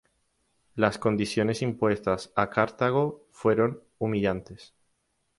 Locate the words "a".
2.35-2.49